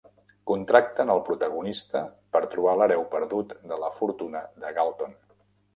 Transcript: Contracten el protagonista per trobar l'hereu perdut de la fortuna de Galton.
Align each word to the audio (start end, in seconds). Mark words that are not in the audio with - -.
Contracten 0.51 1.11
el 1.15 1.21
protagonista 1.27 2.03
per 2.37 2.43
trobar 2.55 2.75
l'hereu 2.81 3.07
perdut 3.15 3.57
de 3.75 3.83
la 3.87 3.95
fortuna 4.01 4.45
de 4.65 4.77
Galton. 4.81 5.19